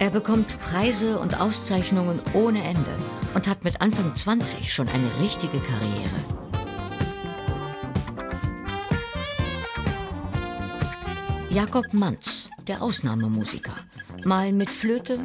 Er 0.00 0.08
bekommt 0.08 0.58
Preise 0.60 1.18
und 1.18 1.38
Auszeichnungen 1.38 2.22
ohne 2.32 2.64
Ende 2.64 2.90
und 3.34 3.46
hat 3.46 3.64
mit 3.64 3.82
Anfang 3.82 4.14
20 4.14 4.72
schon 4.72 4.88
eine 4.88 5.10
richtige 5.20 5.60
Karriere. 5.60 6.08
Jakob 11.50 11.92
Manz, 11.92 12.48
der 12.66 12.80
Ausnahmemusiker. 12.80 13.74
Mal 14.24 14.54
mit 14.54 14.70
Flöte, 14.70 15.18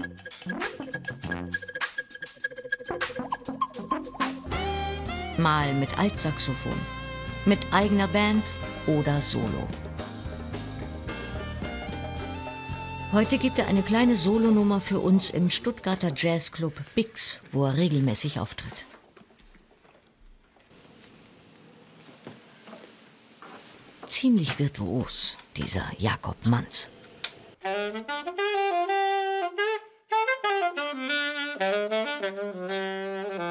mal 5.38 5.74
mit 5.76 5.98
Altsaxophon, 5.98 6.76
mit 7.46 7.60
eigener 7.72 8.10
Band 8.10 8.44
oder 8.88 9.22
Solo. 9.22 9.70
Heute 13.16 13.38
gibt 13.38 13.60
er 13.60 13.68
eine 13.68 13.82
kleine 13.82 14.18
Solonummer 14.18 14.82
für 14.82 15.00
uns 15.00 15.30
im 15.30 15.50
Stuttgarter 15.50 16.12
Jazzclub 16.14 16.74
Bix, 16.96 17.40
wo 17.50 17.64
er 17.64 17.78
regelmäßig 17.78 18.42
auftritt. 18.42 18.86
Ziemlich 24.06 24.60
virtuos, 24.60 25.38
dieser 25.56 25.90
Jakob 25.98 26.36
Manz. 26.46 26.92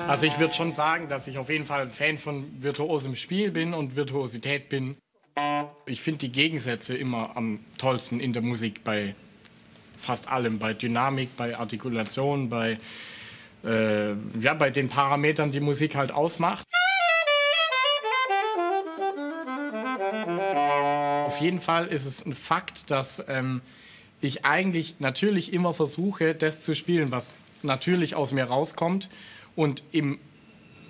Also 0.07 0.27
ich 0.27 0.39
würde 0.39 0.53
schon 0.53 0.73
sagen, 0.73 1.09
dass 1.09 1.27
ich 1.27 1.39
auf 1.39 1.49
jeden 1.49 1.65
Fall 1.65 1.81
ein 1.81 1.91
Fan 1.91 2.19
von 2.19 2.63
virtuosem 2.63 3.17
Spiel 3.17 3.51
bin 3.51 3.73
und 3.73 3.97
Virtuosität 3.97 4.69
bin. 4.69 4.99
Ich 5.87 6.03
finde 6.03 6.19
die 6.19 6.33
Gegensätze 6.33 6.95
immer 6.95 7.35
am 7.35 7.61
tollsten 7.79 8.21
in 8.21 8.35
der 8.35 8.43
Musik 8.43 8.85
bei 8.85 9.15
fast 9.99 10.29
allem, 10.29 10.59
bei 10.59 10.75
Dynamik, 10.75 11.37
bei 11.37 11.57
Artikulation, 11.57 12.49
bei, 12.49 12.79
äh, 13.65 14.13
ja, 14.41 14.55
bei 14.55 14.71
den 14.71 14.89
Parametern, 14.89 15.53
die 15.53 15.61
Musik 15.61 15.97
halt 15.97 16.13
ausmacht. 16.13 16.65
Auf 21.27 21.41
jeden 21.41 21.61
Fall 21.61 21.87
ist 21.87 22.07
es 22.07 22.25
ein 22.25 22.35
Fakt, 22.35 22.91
dass 22.91 23.25
ähm, 23.29 23.61
ich 24.21 24.45
eigentlich 24.45 24.97
natürlich 24.99 25.53
immer 25.53 25.75
versuche, 25.75 26.35
das 26.35 26.61
zu 26.61 26.75
spielen, 26.75 27.11
was 27.11 27.35
natürlich 27.63 28.15
aus 28.15 28.33
mir 28.33 28.45
rauskommt 28.45 29.11
und 29.57 29.83
im 29.93 30.19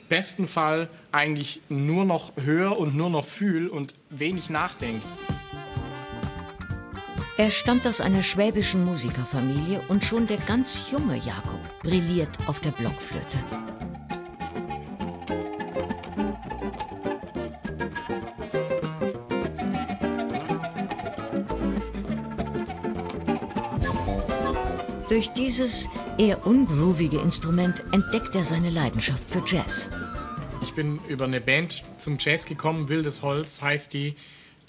besten 0.09 0.47
Fall 0.47 0.89
eigentlich 1.13 1.61
nur 1.69 2.05
noch 2.05 2.33
höre 2.37 2.79
und 2.79 2.95
nur 2.95 3.11
noch 3.11 3.25
fühle 3.25 3.71
und 3.71 3.95
wenig 4.11 4.51
nachdenke. 4.51 5.03
Er 7.37 7.51
stammt 7.51 7.85
aus 7.85 8.01
einer 8.01 8.23
schwäbischen 8.23 8.85
Musikerfamilie 8.85 9.83
und 9.89 10.05
schon 10.05 10.29
der 10.29 10.37
ganz 10.37 10.87
junge 10.93 11.17
Jakob 11.17 11.59
brilliert 11.83 12.31
auf 12.47 12.61
der 12.61 12.71
Blockflöte. 12.71 13.39
Durch 25.09 25.31
dieses 25.31 25.89
eher 26.19 26.47
ungroovige 26.47 27.19
Instrument 27.19 27.83
entdeckt 27.93 28.37
er 28.37 28.45
seine 28.45 28.71
Leidenschaft 28.71 29.29
für 29.29 29.43
Jazz. 29.45 29.91
Ich 30.63 30.73
bin 30.75 31.01
über 31.09 31.25
eine 31.25 31.41
Band 31.41 31.83
zum 31.99 32.17
Jazz 32.21 32.47
gekommen, 32.47 32.89
Wildes 32.89 33.23
Holz 33.23 33.61
heißt 33.61 33.93
die. 33.93 34.15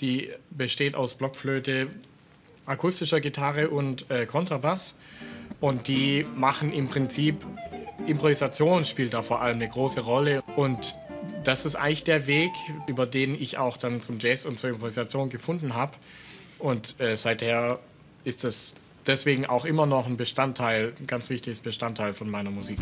Die 0.01 0.31
besteht 0.49 0.95
aus 0.95 1.15
Blockflöte, 1.15 1.89
akustischer 2.65 3.19
Gitarre 3.19 3.69
und 3.69 4.09
äh, 4.09 4.25
Kontrabass. 4.25 4.95
Und 5.61 5.87
die 5.87 6.25
machen 6.35 6.73
im 6.73 6.89
Prinzip, 6.89 7.45
Improvisation 8.07 8.85
spielt 8.85 9.13
da 9.13 9.21
vor 9.21 9.41
allem 9.41 9.55
eine 9.57 9.69
große 9.69 10.01
Rolle. 10.01 10.41
Und 10.55 10.95
das 11.43 11.65
ist 11.65 11.75
eigentlich 11.75 12.03
der 12.03 12.27
Weg, 12.27 12.51
über 12.87 13.05
den 13.05 13.39
ich 13.39 13.57
auch 13.57 13.77
dann 13.77 14.01
zum 14.01 14.19
Jazz 14.19 14.45
und 14.45 14.59
zur 14.59 14.69
Improvisation 14.71 15.29
gefunden 15.29 15.73
habe. 15.73 15.93
Und 16.59 16.99
äh, 16.99 17.15
seither 17.15 17.79
ist 18.23 18.43
das 18.43 18.75
deswegen 19.07 19.45
auch 19.45 19.65
immer 19.65 19.85
noch 19.85 20.07
ein 20.07 20.17
Bestandteil, 20.17 20.93
ein 20.99 21.07
ganz 21.07 21.29
wichtiges 21.29 21.59
Bestandteil 21.59 22.13
von 22.13 22.29
meiner 22.29 22.51
Musik. 22.51 22.79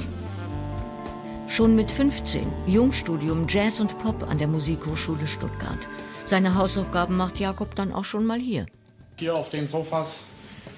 Schon 1.47 1.75
mit 1.75 1.91
15, 1.91 2.47
Jungstudium 2.65 3.45
Jazz 3.47 3.79
und 3.79 3.97
Pop 3.99 4.23
an 4.23 4.37
der 4.37 4.47
Musikhochschule 4.47 5.27
Stuttgart. 5.27 5.87
Seine 6.25 6.55
Hausaufgaben 6.55 7.17
macht 7.17 7.39
Jakob 7.39 7.75
dann 7.75 7.91
auch 7.91 8.05
schon 8.05 8.25
mal 8.25 8.39
hier. 8.39 8.65
Hier 9.19 9.35
auf 9.35 9.51
den 9.51 9.67
Sofas 9.67 10.17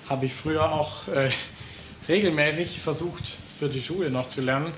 habe 0.09 0.25
ich 0.25 0.34
früher 0.34 0.73
auch 0.73 1.07
äh, 1.07 1.29
regelmäßig 2.09 2.79
versucht, 2.79 3.23
für 3.57 3.69
die 3.69 3.81
Schule 3.81 4.09
noch 4.09 4.28
zu 4.28 4.41
lernen. 4.41 4.73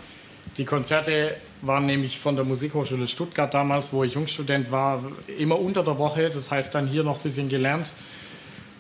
Die 0.57 0.66
Konzerte 0.66 1.35
waren 1.63 1.88
nämlich 1.88 2.19
von 2.19 2.35
der 2.35 2.45
Musikhochschule 2.45 3.07
Stuttgart 3.07 3.51
damals, 3.51 3.91
wo 3.94 4.03
ich 4.03 4.13
Jungstudent 4.13 4.72
war, 4.72 5.03
immer 5.40 5.59
unter 5.59 5.84
der 5.84 5.97
Woche. 5.97 6.29
Das 6.29 6.51
heißt, 6.51 6.75
dann 6.75 6.88
hier 6.88 7.03
noch 7.03 7.18
ein 7.18 7.23
bisschen 7.23 7.50
gelernt. 7.50 7.90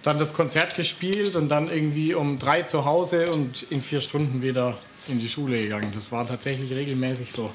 Dann 0.03 0.19
das 0.19 0.35
Konzert 0.35 0.75
gespielt 0.75 1.35
und 1.35 1.49
dann 1.49 1.69
irgendwie 1.69 2.13
um 2.13 2.37
drei 2.37 2.61
zu 2.61 2.85
Hause 2.85 3.31
und 3.31 3.63
in 3.71 3.81
vier 3.81 3.99
Stunden 3.99 4.43
wieder 4.43 4.77
in 5.07 5.19
die 5.19 5.27
Schule 5.27 5.59
gegangen. 5.59 5.91
Das 5.93 6.11
war 6.11 6.25
tatsächlich 6.25 6.71
regelmäßig 6.71 7.31
so. 7.31 7.51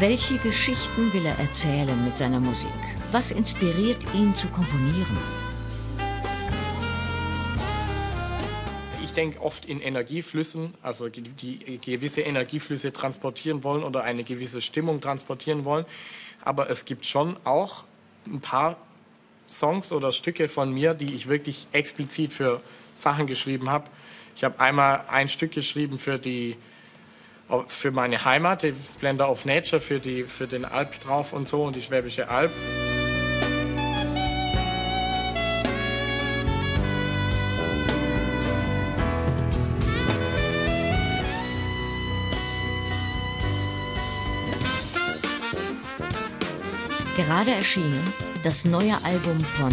Welche 0.00 0.38
Geschichten 0.38 1.12
will 1.12 1.26
er 1.26 1.38
erzählen 1.38 2.02
mit 2.06 2.16
seiner 2.16 2.40
Musik? 2.40 2.70
Was 3.12 3.32
inspiriert 3.32 4.02
ihn 4.14 4.34
zu 4.34 4.48
komponieren? 4.48 5.18
Ich 9.04 9.12
denke 9.12 9.42
oft 9.42 9.66
in 9.66 9.78
Energieflüssen, 9.82 10.72
also 10.80 11.10
die, 11.10 11.78
gewisse 11.84 12.22
Energieflüsse 12.22 12.94
transportieren 12.94 13.62
wollen 13.62 13.84
oder 13.84 14.02
eine 14.02 14.24
gewisse 14.24 14.62
Stimmung 14.62 15.02
transportieren 15.02 15.66
wollen. 15.66 15.84
Aber 16.40 16.70
es 16.70 16.86
gibt 16.86 17.04
schon 17.04 17.36
auch 17.44 17.84
ein 18.24 18.40
paar 18.40 18.78
Songs 19.46 19.92
oder 19.92 20.12
Stücke 20.12 20.48
von 20.48 20.72
mir, 20.72 20.94
die 20.94 21.12
ich 21.12 21.28
wirklich 21.28 21.66
explizit 21.72 22.32
für 22.32 22.62
Sachen 22.94 23.26
geschrieben 23.26 23.68
habe. 23.68 23.90
Ich 24.34 24.44
habe 24.44 24.60
einmal 24.60 25.04
ein 25.10 25.28
Stück 25.28 25.52
geschrieben 25.52 25.98
für 25.98 26.18
die 26.18 26.56
für 27.68 27.90
meine 27.90 28.24
Heimat, 28.24 28.62
die 28.62 28.74
Splendor 28.74 29.30
of 29.30 29.44
Nature, 29.44 29.80
für, 29.80 30.00
die, 30.00 30.24
für 30.24 30.46
den 30.46 30.64
Alp 30.64 31.00
drauf 31.00 31.32
und 31.32 31.48
so 31.48 31.64
und 31.64 31.76
die 31.76 31.82
Schwäbische 31.82 32.28
Alb. 32.28 32.50
Gerade 47.16 47.50
erschienen 47.52 48.14
das 48.42 48.64
neue 48.64 48.96
Album 49.04 49.38
von 49.40 49.70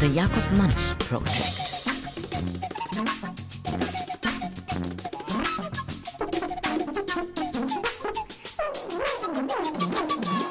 The 0.00 0.08
Jakob 0.08 0.44
Manz 0.56 0.96
Project. 0.98 1.67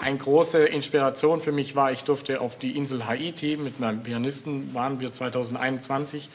Eine 0.07 0.19
große 0.19 0.63
Inspiration 0.63 1.41
für 1.41 1.51
mich 1.51 1.75
war, 1.75 1.91
ich 1.91 2.05
durfte 2.05 2.39
auf 2.39 2.57
die 2.57 2.77
Insel 2.77 3.07
Haiti 3.07 3.57
mit 3.57 3.81
meinem 3.81 4.03
Pianisten, 4.03 4.73
waren 4.73 5.01
wir 5.01 5.11
2021. 5.11 6.29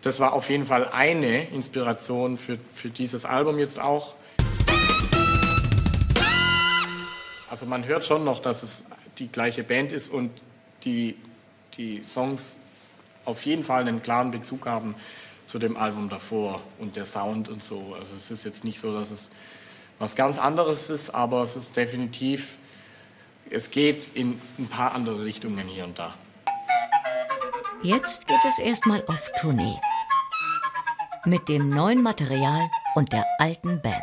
Das 0.00 0.20
war 0.20 0.32
auf 0.32 0.48
jeden 0.48 0.64
Fall 0.64 0.88
eine 0.88 1.50
Inspiration 1.50 2.38
für, 2.38 2.56
für 2.72 2.88
dieses 2.88 3.26
Album 3.26 3.58
jetzt 3.58 3.78
auch. 3.78 4.14
Also 7.50 7.66
man 7.66 7.84
hört 7.84 8.06
schon 8.06 8.24
noch, 8.24 8.40
dass 8.40 8.62
es 8.62 8.86
die 9.18 9.28
gleiche 9.28 9.64
Band 9.64 9.92
ist 9.92 10.08
und 10.10 10.30
die, 10.86 11.14
die 11.76 12.02
Songs 12.04 12.56
auf 13.26 13.44
jeden 13.44 13.64
Fall 13.64 13.82
einen 13.82 14.02
klaren 14.02 14.30
Bezug 14.30 14.64
haben 14.64 14.94
zu 15.44 15.58
dem 15.58 15.76
Album 15.76 16.08
davor 16.08 16.62
und 16.78 16.96
der 16.96 17.04
Sound 17.04 17.50
und 17.50 17.62
so. 17.62 17.94
Also 18.00 18.16
es 18.16 18.30
ist 18.30 18.44
jetzt 18.46 18.64
nicht 18.64 18.80
so, 18.80 18.98
dass 18.98 19.10
es 19.10 19.30
was 19.98 20.16
ganz 20.16 20.38
anderes 20.38 20.88
ist, 20.88 21.10
aber 21.10 21.42
es 21.42 21.54
ist 21.54 21.76
definitiv, 21.76 22.56
es 23.54 23.70
geht 23.70 24.08
in 24.14 24.40
ein 24.58 24.66
paar 24.66 24.94
andere 24.94 25.24
Richtungen 25.24 25.66
hier 25.68 25.84
und 25.84 25.98
da. 25.98 26.14
Jetzt 27.82 28.26
geht 28.26 28.44
es 28.46 28.58
erstmal 28.58 29.04
auf 29.06 29.30
Tournee. 29.40 29.76
Mit 31.24 31.48
dem 31.48 31.68
neuen 31.68 32.02
Material 32.02 32.68
und 32.96 33.12
der 33.12 33.24
alten 33.38 33.80
Band. 33.80 34.02